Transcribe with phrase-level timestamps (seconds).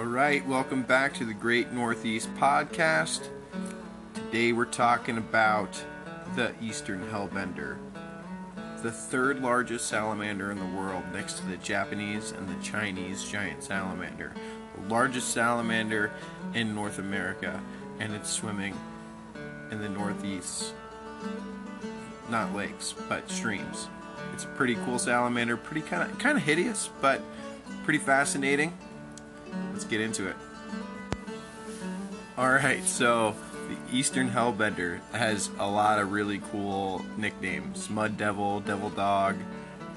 [0.00, 3.28] All right, welcome back to the Great Northeast Podcast.
[4.14, 5.84] Today we're talking about
[6.36, 7.76] the Eastern Hellbender,
[8.82, 13.62] the third largest salamander in the world next to the Japanese and the Chinese giant
[13.62, 14.32] salamander,
[14.74, 16.10] the largest salamander
[16.54, 17.60] in North America,
[17.98, 18.74] and it's swimming
[19.70, 20.72] in the Northeast.
[22.30, 23.88] Not lakes, but streams.
[24.32, 27.20] It's a pretty cool salamander, pretty kind of kind of hideous, but
[27.84, 28.72] pretty fascinating.
[29.72, 30.36] Let's get into it.
[32.38, 33.34] Alright, so
[33.68, 37.90] the Eastern Hellbender has a lot of really cool nicknames.
[37.90, 39.36] Mud Devil, Devil Dog,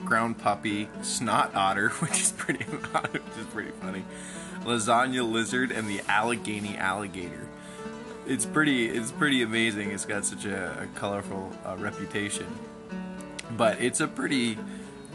[0.03, 4.03] Ground Puppy, Snot Otter, which is pretty which is pretty funny.
[4.63, 7.47] Lasagna Lizard and the Allegheny Alligator.
[8.27, 9.91] It's pretty it's pretty amazing.
[9.91, 12.47] It's got such a, a colorful uh, reputation.
[13.57, 14.57] But it's a pretty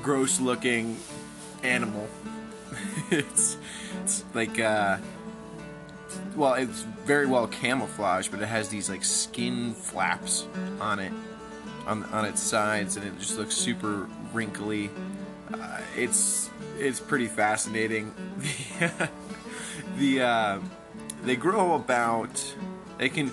[0.02, 0.98] gross looking
[1.62, 2.08] animal.
[3.10, 3.56] it's
[4.08, 4.96] it's like uh
[6.34, 10.46] well it's very well camouflaged but it has these like skin flaps
[10.80, 11.12] on it
[11.86, 14.88] on on its sides and it just looks super wrinkly
[15.52, 18.14] uh, it's it's pretty fascinating
[18.78, 19.10] the
[19.98, 20.58] the uh,
[21.24, 22.54] they grow about
[22.96, 23.30] they can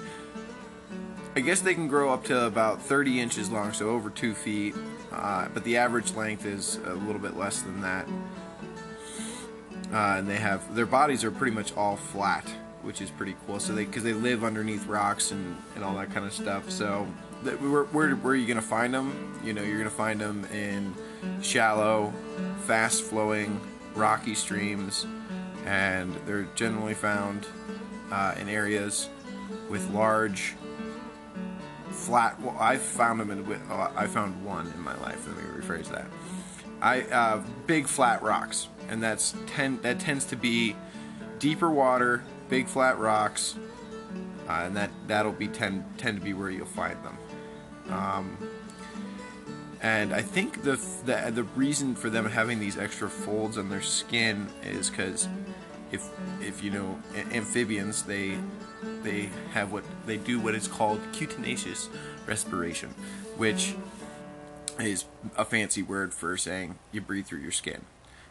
[1.38, 4.73] I guess they can grow up to about 30 inches long, so over two feet.
[5.12, 8.08] Uh, but the average length is a little bit less than that.
[9.96, 12.44] Uh, and they have their bodies are pretty much all flat,
[12.82, 13.62] which is pretty cool.
[13.62, 16.70] So they because they live underneath rocks and, and all that kind of stuff.
[16.70, 17.08] So
[17.44, 19.40] that, where, where where are you gonna find them?
[19.42, 20.94] You know, you're gonna find them in
[21.42, 22.14] shallow,
[22.66, 23.62] fast flowing,
[23.96, 25.08] rocky streams,
[25.66, 27.48] and they're generally found
[28.12, 29.08] uh, in areas
[29.70, 30.56] with large
[31.90, 32.38] flat.
[32.42, 33.62] Well, I found them in.
[33.72, 35.26] Uh, I found one in my life.
[35.26, 36.08] Let me rephrase that.
[36.82, 39.81] I uh, big flat rocks, and that's ten.
[39.81, 40.75] That tends to be
[41.39, 43.55] deeper water, big flat rocks,
[44.47, 47.17] uh, and that that'll be tend tend to be where you'll find them.
[47.89, 48.37] Um,
[49.82, 53.82] and I think the, the the reason for them having these extra folds on their
[53.82, 55.27] skin is because
[55.92, 56.10] if
[56.42, 56.99] if you know
[57.31, 58.37] amphibians they
[59.04, 61.89] they have what they do what is called cutaneous
[62.26, 62.89] respiration,
[63.37, 63.76] which
[64.80, 65.05] is
[65.37, 67.81] a fancy word for saying you breathe through your skin.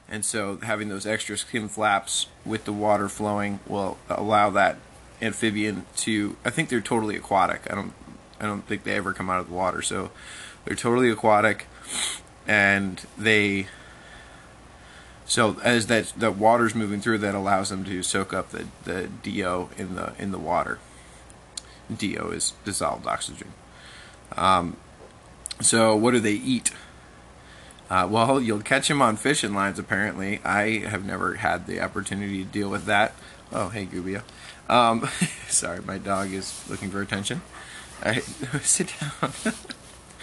[0.09, 4.77] And so having those extra skin flaps with the water flowing will allow that
[5.23, 7.63] amphibian to I think they're totally aquatic.
[7.71, 7.93] I don't
[8.41, 9.83] I don't think they ever come out of the water.
[9.83, 10.11] So
[10.65, 11.67] they're totally aquatic
[12.47, 13.69] and they
[15.27, 19.09] so as that the water's moving through, that allows them to soak up the, the
[19.23, 20.79] DO in the in the water.
[21.95, 23.53] DO is dissolved oxygen.
[24.37, 24.77] Um,
[25.61, 26.71] so what do they eat?
[27.91, 29.78] Uh, well, you'll catch them on fishing lines.
[29.78, 33.15] Apparently, I have never had the opportunity to deal with that.
[33.53, 34.22] Oh, hey, Gubia.
[34.69, 35.09] Um,
[35.49, 37.43] sorry, my dog is looking for attention.
[38.05, 38.23] All right,
[38.62, 39.33] sit down.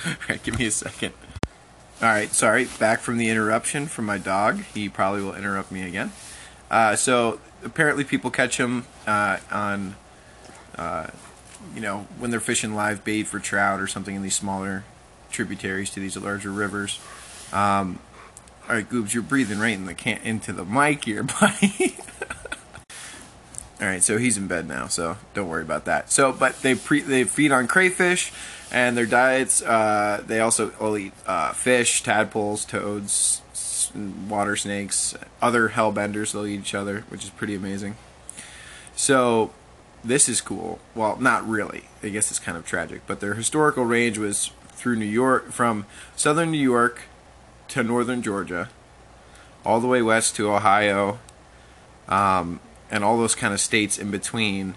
[0.05, 1.13] All right, give me a second.
[2.01, 2.65] All right, sorry.
[2.79, 4.63] Back from the interruption from my dog.
[4.73, 6.11] He probably will interrupt me again.
[6.71, 9.95] Uh, so apparently, people catch them uh, on,
[10.77, 11.07] uh,
[11.75, 14.83] you know, when they're fishing live bait for trout or something in these smaller
[15.29, 16.99] tributaries to these larger rivers.
[17.53, 17.99] Um,
[18.69, 21.97] all right, Goobs, you're breathing right in the can- into the mic here, buddy.
[23.81, 26.11] all right, so he's in bed now, so don't worry about that.
[26.11, 28.31] So, but they pre- they feed on crayfish
[28.71, 33.41] and their diets uh, they also will eat uh, fish tadpoles toads
[34.29, 37.95] water snakes other hellbenders they'll eat each other which is pretty amazing
[38.95, 39.51] so
[40.03, 43.83] this is cool well not really i guess it's kind of tragic but their historical
[43.83, 45.85] range was through new york from
[46.15, 47.01] southern new york
[47.71, 48.69] to northern georgia
[49.65, 51.19] all the way west to ohio
[52.07, 52.59] um,
[52.89, 54.75] and all those kind of states in between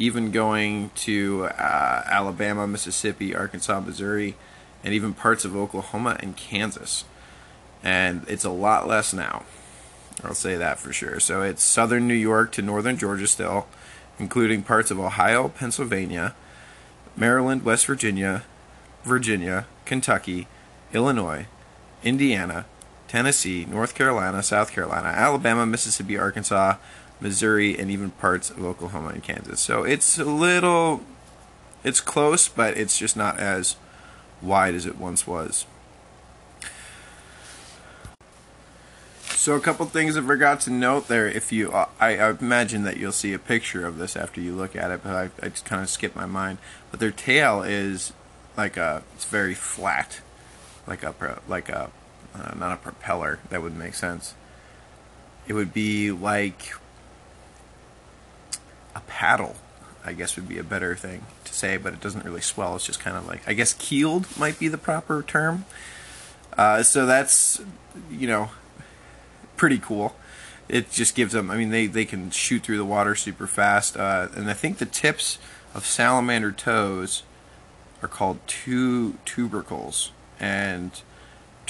[0.00, 4.34] even going to uh, Alabama, Mississippi, Arkansas, Missouri,
[4.82, 7.04] and even parts of Oklahoma and Kansas.
[7.84, 9.44] And it's a lot less now.
[10.24, 11.20] I'll say that for sure.
[11.20, 13.66] So it's southern New York to northern Georgia still,
[14.18, 16.34] including parts of Ohio, Pennsylvania,
[17.14, 18.44] Maryland, West Virginia,
[19.04, 20.46] Virginia, Kentucky,
[20.94, 21.46] Illinois,
[22.02, 22.66] Indiana,
[23.08, 26.76] Tennessee, North Carolina, South Carolina, Alabama, Mississippi, Arkansas,
[27.20, 29.60] Missouri, and even parts of Oklahoma and Kansas.
[29.60, 31.02] So it's a little,
[31.84, 33.76] it's close, but it's just not as
[34.40, 35.66] wide as it once was.
[39.40, 41.26] So a couple things I forgot to note there.
[41.26, 44.76] If you, I, I, imagine that you'll see a picture of this after you look
[44.76, 46.58] at it, but I, I just kind of skipped my mind.
[46.90, 48.12] But their tail is
[48.54, 50.20] like a, it's very flat,
[50.90, 51.90] like a, like a,
[52.34, 53.38] uh, not a propeller.
[53.48, 54.34] That would make sense.
[55.48, 56.74] It would be like
[58.94, 59.56] a paddle,
[60.04, 62.76] I guess would be a better thing to say, but it doesn't really swell.
[62.76, 65.64] It's just kind of like, I guess keeled might be the proper term.
[66.58, 67.62] Uh, so that's,
[68.10, 68.50] you know,
[69.56, 70.16] pretty cool.
[70.68, 73.96] It just gives them, I mean, they, they can shoot through the water super fast.
[73.96, 75.38] Uh, and I think the tips
[75.74, 77.22] of salamander toes
[78.02, 80.10] are called two tubercles.
[80.40, 80.90] And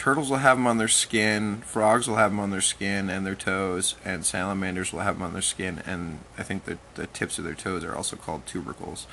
[0.00, 3.26] turtles will have them on their skin, frogs will have them on their skin and
[3.26, 7.06] their toes, and salamanders will have them on their skin, and I think the, the
[7.08, 9.06] tips of their toes are also called tubercles.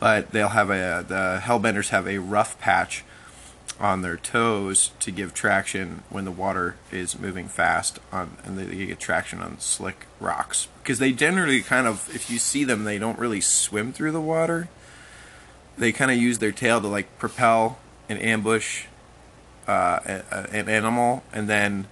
[0.00, 3.04] But they'll have a, the hellbenders have a rough patch
[3.80, 8.86] on their toes to give traction when the water is moving fast on and they
[8.86, 12.98] get traction on slick rocks because they generally kind of if you see them they
[12.98, 14.68] don't really swim through the water
[15.76, 17.78] they kind of use their tail to like propel
[18.08, 18.86] and ambush
[19.66, 20.00] uh,
[20.52, 21.86] an animal, and then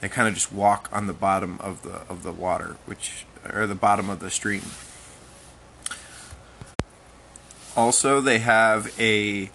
[0.00, 3.66] they kind of just walk on the bottom of the of the water, which or
[3.66, 4.62] the bottom of the stream.
[7.76, 9.50] Also, they have a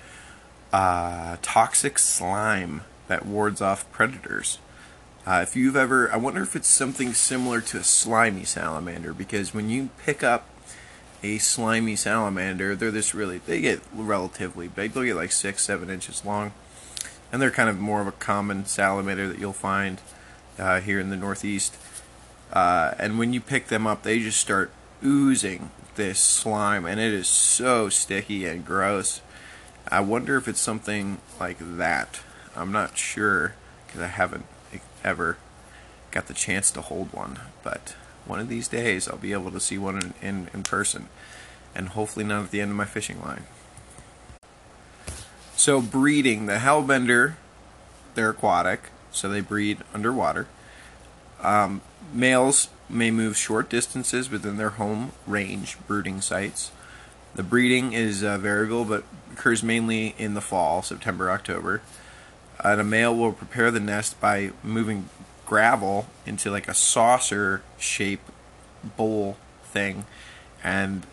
[0.72, 4.60] uh, toxic slime that wards off predators.
[5.26, 9.54] Uh, if you've ever, I wonder if it's something similar to a slimy salamander because
[9.54, 10.48] when you pick up
[11.26, 14.94] a slimy salamander, they're this really, they get relatively big.
[14.94, 16.52] They'll get like six, seven inches long
[17.32, 20.00] and they're kind of more of a common salamander that you'll find
[20.58, 21.76] uh, here in the Northeast.
[22.54, 24.72] Uh, and when you pick them up, they just start
[25.04, 29.22] oozing this slime, and it is so sticky and gross.
[29.90, 32.22] I wonder if it's something like that.
[32.56, 33.56] I'm not sure
[33.86, 34.46] because I haven't
[35.04, 35.38] ever
[36.12, 37.96] got the chance to hold one, but
[38.26, 41.08] one of these days I'll be able to see one in, in, in person,
[41.74, 43.44] and hopefully not at the end of my fishing line.
[45.56, 47.36] So breeding, the hellbender,
[48.14, 50.48] they're aquatic, so they breed underwater.
[51.42, 51.82] Um,
[52.14, 56.72] males may move short distances within their home range brooding sites.
[57.36, 61.82] The breeding is uh, variable but occurs mainly in the fall, September, October.
[62.60, 65.10] A male will prepare the nest by moving
[65.46, 68.22] gravel into like a saucer shape
[68.98, 70.06] bowl thing
[70.64, 71.06] and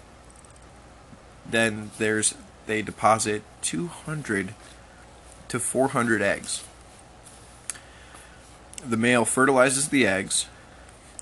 [1.48, 2.34] then there's
[2.66, 4.54] they deposit 200
[5.48, 6.64] to 400 eggs.
[8.86, 10.46] The male fertilizes the eggs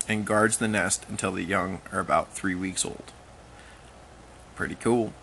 [0.07, 3.11] and guards the nest until the young are about three weeks old.
[4.55, 5.13] Pretty cool.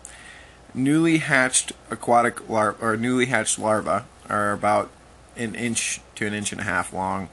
[0.73, 4.91] Newly hatched aquatic lar- or newly hatched larvae are about
[5.35, 7.29] an inch to an inch and a half long,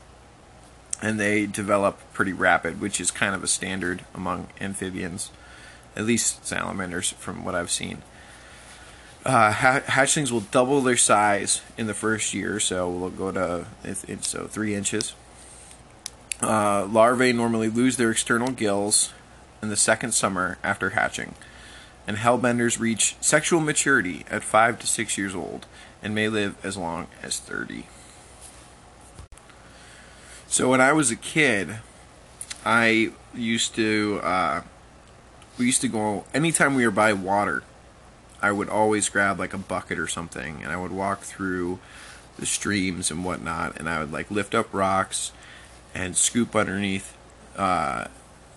[1.02, 5.30] and they develop pretty rapid, which is kind of a standard among amphibians,
[5.94, 8.02] at least salamanders, from what I've seen.
[9.24, 13.66] Uh, hatchlings will double their size in the first year, so we'll go to
[14.20, 15.14] so three inches.
[16.40, 19.12] Uh, larvae normally lose their external gills
[19.62, 21.34] in the second summer after hatching,
[22.06, 25.66] and hellbenders reach sexual maturity at five to six years old
[26.02, 27.86] and may live as long as thirty.
[30.56, 31.80] So when I was a kid,
[32.64, 34.62] I used to uh,
[35.58, 37.62] we used to go anytime we were by water
[38.40, 41.78] I would always grab like a bucket or something and I would walk through
[42.38, 45.30] the streams and whatnot and I would like lift up rocks
[45.94, 47.14] and scoop underneath
[47.58, 48.06] uh,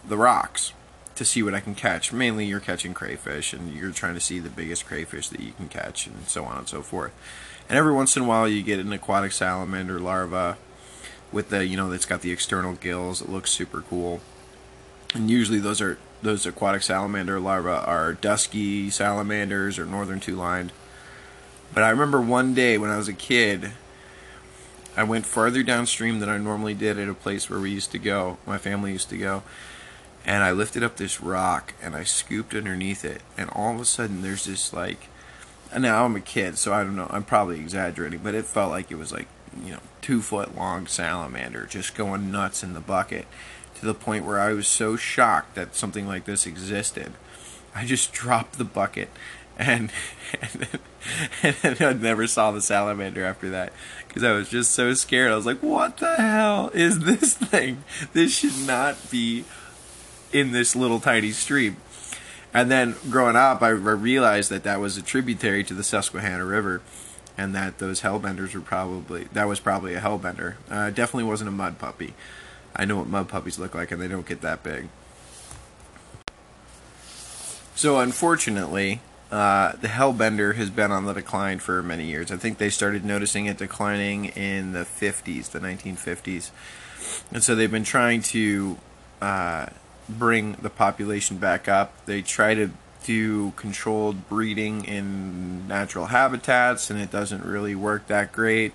[0.07, 0.72] the rocks
[1.15, 2.13] to see what I can catch.
[2.13, 5.68] Mainly you're catching crayfish and you're trying to see the biggest crayfish that you can
[5.68, 7.12] catch and so on and so forth.
[7.68, 10.56] And every once in a while you get an aquatic salamander larva
[11.31, 13.21] with the, you know, that's got the external gills.
[13.21, 14.21] It looks super cool.
[15.13, 20.71] And usually those are those aquatic salamander larvae are dusky salamanders or northern two-lined.
[21.74, 23.71] But I remember one day when I was a kid,
[24.98, 28.00] I went farther downstream than I normally did at a place where we used to
[28.00, 29.43] go, my family used to go,
[30.25, 33.86] and I lifted up this rock and I scooped underneath it, and all of a
[33.86, 35.07] sudden there's this like,
[35.77, 38.91] now I'm a kid, so I don't know, I'm probably exaggerating, but it felt like
[38.91, 39.27] it was like,
[39.63, 43.25] you know, two foot long salamander just going nuts in the bucket
[43.75, 47.13] to the point where I was so shocked that something like this existed.
[47.74, 49.10] I just dropped the bucket
[49.60, 49.92] and
[50.42, 50.51] and,
[51.44, 53.74] then, and I never saw the salamander after that
[54.08, 55.32] because I was just so scared.
[55.32, 57.84] I was like, "What the hell is this thing?
[58.13, 59.44] This should not be
[60.32, 61.78] in this little tiny stream."
[62.51, 66.82] And then growing up, I realized that that was a tributary to the Susquehanna River,
[67.39, 70.55] and that those hellbenders were probably that was probably a hellbender.
[70.69, 72.13] Uh, definitely wasn't a mud puppy.
[72.75, 74.89] I know what mud puppies look like, and they don't get that big.
[77.75, 79.00] So, unfortunately,
[79.31, 82.29] uh, the Hellbender has been on the decline for many years.
[82.29, 86.51] I think they started noticing it declining in the 50s, the 1950s.
[87.31, 88.77] And so they've been trying to
[89.22, 89.67] uh,
[90.10, 92.05] bring the population back up.
[92.05, 92.72] They try to
[93.03, 98.74] do controlled breeding in natural habitats, and it doesn't really work that great.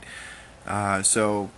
[0.67, 1.51] Uh, so,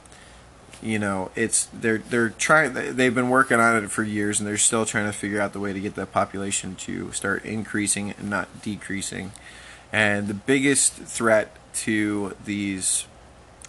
[0.82, 2.75] you know, it's they're they're trying.
[2.75, 5.61] They've been working on it for years, and they're still trying to figure out the
[5.61, 9.32] way to get the population to start increasing and not decreasing.
[9.92, 13.06] And the biggest threat to these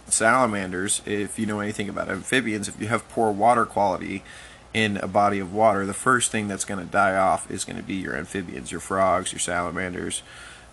[0.08, 4.22] salamanders, if you know anything about amphibians, if you have poor water quality
[4.74, 7.76] in a body of water, the first thing that's going to die off is going
[7.76, 10.22] to be your amphibians, your frogs, your salamanders.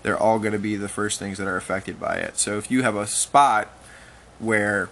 [0.04, 2.38] They're all going to be the first things that are affected by it.
[2.38, 3.70] So if you have a spot
[4.40, 4.90] where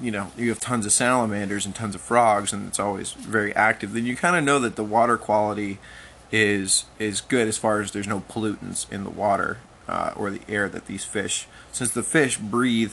[0.00, 3.54] you know you have tons of salamanders and tons of frogs and it's always very
[3.54, 5.78] active, then you kind of know that the water quality
[6.30, 10.40] is is good as far as there's no pollutants in the water uh, or the
[10.48, 12.92] air that these fish, since the fish breathe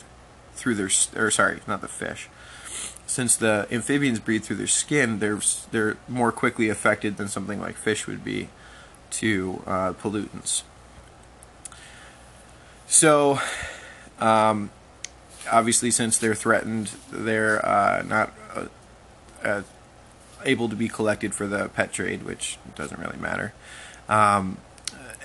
[0.54, 2.30] through their or sorry, not the fish.
[3.08, 5.40] Since the amphibians breathe through their skin, they're
[5.72, 8.50] they're more quickly affected than something like fish would be
[9.12, 10.64] to uh, pollutants.
[12.88, 13.40] So,
[14.20, 14.72] um,
[15.52, 18.66] obviously, since they're threatened, they're uh, not uh,
[19.44, 19.62] uh,
[20.44, 23.54] able to be collected for the pet trade, which doesn't really matter.
[24.08, 24.58] Um,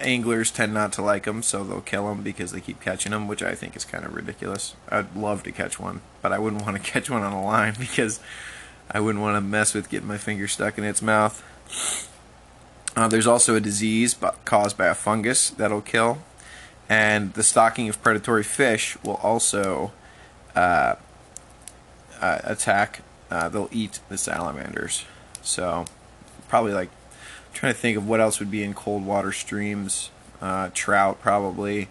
[0.03, 3.29] anglers tend not to like them, so they'll kill them because they keep catching them,
[3.29, 4.75] which I think is kind of ridiculous.
[4.89, 7.75] I'd love to catch one, but I wouldn't want to catch one on a line
[7.79, 8.21] because
[8.91, 11.43] I wouldn't want to mess with getting my finger stuck in its mouth.
[12.97, 16.19] Uh, there's also a disease caused by a fungus that'll kill,
[16.89, 19.93] and the stocking of predatory fish will also
[20.57, 20.97] uh,
[22.21, 23.03] uh, attack.
[23.31, 25.05] Uh, they'll eat the salamanders.
[25.41, 25.85] So,
[26.49, 26.91] probably like
[27.53, 30.11] trying to think of what else would be in cold water streams.
[30.41, 31.89] Uh, trout probably,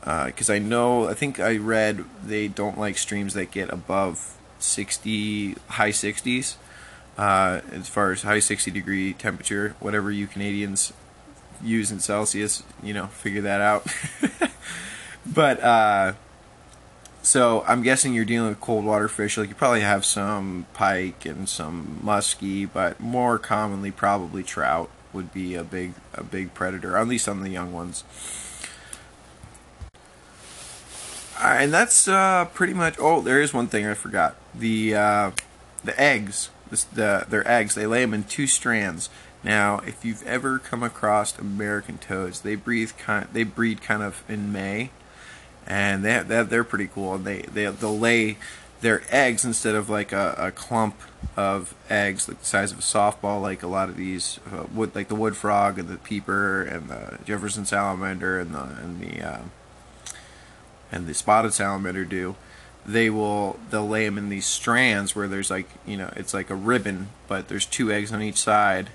[0.00, 4.36] because uh, I know I think I read they don't like streams that get above
[4.58, 6.56] 60 high 60s.
[7.16, 10.92] Uh, as far as high 60 degree temperature, whatever you Canadians
[11.62, 13.86] use in Celsius, you know, figure that out.
[15.26, 16.12] but uh,
[17.28, 19.36] so I'm guessing you're dealing with cold water fish.
[19.36, 25.30] Like you probably have some pike and some muskie, but more commonly probably trout would
[25.34, 28.02] be a big a big predator, at least on the young ones.
[31.38, 32.96] and that's uh, pretty much.
[32.98, 34.36] Oh, there is one thing I forgot.
[34.54, 35.30] The uh,
[35.84, 37.74] the eggs, the, the their eggs.
[37.74, 39.10] They lay them in two strands.
[39.44, 43.28] Now, if you've ever come across American toads, they breathe kind.
[43.34, 44.92] They breed kind of in May
[45.68, 47.14] and they, they they're pretty cool.
[47.14, 48.38] And they they they'll lay
[48.80, 50.96] their eggs instead of like a, a clump
[51.36, 54.94] of eggs like the size of a softball, like a lot of these uh, wood,
[54.94, 59.22] like the wood frog and the peeper and the Jefferson salamander and the and the
[59.22, 59.42] uh,
[60.90, 62.34] and the spotted salamander do.
[62.86, 66.48] They will they'll lay them in these strands where there's like you know it's like
[66.48, 68.88] a ribbon, but there's two eggs on each side,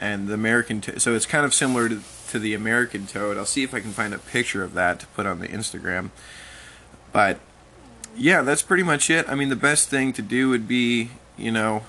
[0.00, 2.00] and the American to- so it's kind of similar to
[2.30, 3.38] to the American toad.
[3.38, 6.10] I'll see if I can find a picture of that to put on the Instagram.
[7.12, 7.40] But
[8.16, 9.28] yeah, that's pretty much it.
[9.28, 11.84] I mean, the best thing to do would be, you know,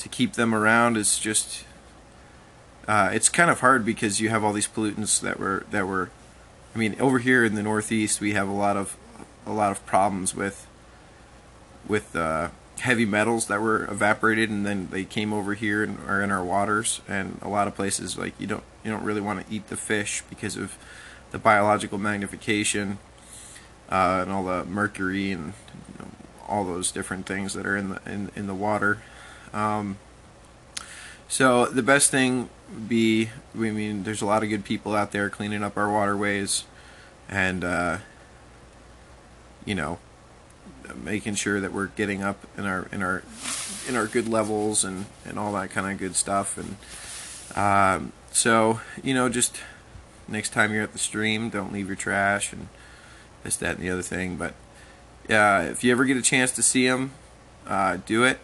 [0.00, 1.64] to keep them around is just.
[2.86, 6.10] Uh, it's kind of hard because you have all these pollutants that were that were.
[6.74, 8.96] I mean, over here in the Northeast, we have a lot of
[9.46, 10.66] a lot of problems with
[11.86, 12.48] with uh,
[12.80, 16.44] heavy metals that were evaporated and then they came over here and are in our
[16.44, 17.00] waters.
[17.08, 19.76] And a lot of places like you don't you don't really want to eat the
[19.76, 20.76] fish because of
[21.30, 22.98] the biological magnification
[23.90, 25.52] uh, and all the mercury and
[25.88, 26.10] you know,
[26.48, 29.02] all those different things that are in the in, in the water.
[29.52, 29.98] Um,
[31.28, 32.48] so the best thing
[32.86, 36.64] be I mean there's a lot of good people out there cleaning up our waterways
[37.28, 37.98] and uh,
[39.64, 39.98] you know
[41.04, 43.22] making sure that we're getting up in our in our
[43.88, 46.58] in our good levels and and all that kind of good stuff.
[46.58, 46.76] And
[47.56, 49.60] um, so you know just
[50.26, 52.68] next time you're at the stream don't leave your trash and
[53.42, 54.36] this that and the other thing.
[54.36, 54.54] But
[55.28, 57.12] yeah if you ever get a chance to see them
[57.68, 58.38] uh, do it.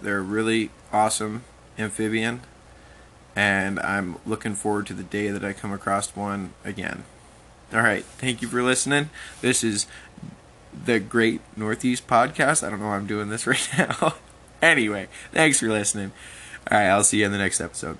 [0.00, 1.44] They're really awesome
[1.78, 2.40] amphibian.
[3.36, 7.04] And I'm looking forward to the day that I come across one again.
[7.72, 8.04] All right.
[8.04, 9.10] Thank you for listening.
[9.40, 9.86] This is
[10.72, 12.66] the Great Northeast Podcast.
[12.66, 14.14] I don't know why I'm doing this right now.
[14.62, 16.12] anyway, thanks for listening.
[16.70, 17.98] All right, I'll see you in the next episode.